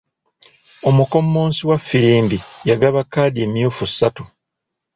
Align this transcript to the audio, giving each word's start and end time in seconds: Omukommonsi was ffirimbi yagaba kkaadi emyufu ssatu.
Omukommonsi 0.89 1.61
was 1.69 1.81
ffirimbi 1.83 2.37
yagaba 2.69 2.99
kkaadi 3.05 3.37
emyufu 3.45 3.83
ssatu. 3.89 4.23